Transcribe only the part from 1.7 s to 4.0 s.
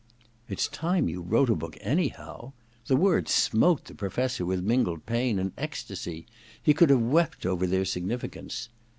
anyhow I The words smote the